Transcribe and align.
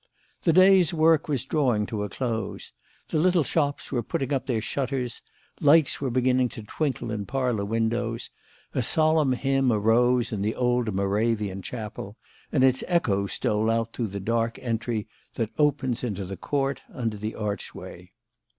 The 0.41 0.51
day's 0.51 0.95
work 0.95 1.27
was 1.27 1.45
drawing 1.45 1.85
to 1.85 2.01
a 2.01 2.09
close. 2.09 2.71
The 3.09 3.19
little 3.19 3.43
shops 3.43 3.91
were 3.91 4.01
putting 4.01 4.33
up 4.33 4.47
their 4.47 4.59
shutters; 4.59 5.21
lights 5.59 6.01
were 6.01 6.09
beginning 6.09 6.49
to 6.57 6.63
twinkle 6.63 7.11
in 7.11 7.27
parlour 7.27 7.65
windows; 7.65 8.31
a 8.73 8.81
solemn 8.81 9.33
hymn 9.33 9.71
arose 9.71 10.31
in 10.31 10.41
the 10.41 10.55
old 10.55 10.91
Moravian 10.91 11.61
chapel, 11.61 12.17
and 12.51 12.63
its 12.63 12.83
echoes 12.87 13.33
stole 13.33 13.69
out 13.69 13.93
through 13.93 14.07
the 14.07 14.19
dark 14.19 14.57
entry 14.63 15.07
that 15.35 15.51
opens 15.59 16.03
into 16.03 16.25
the 16.25 16.35
court 16.35 16.81
under 16.91 17.15
the 17.17 17.35
archway. 17.35 18.11